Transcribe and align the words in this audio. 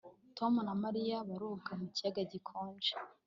Tom 0.37 0.53
na 0.67 0.73
Mariya 0.83 1.17
baroga 1.29 1.71
mu 1.79 1.87
kiyaga 1.95 2.21
gikonje 2.31 2.93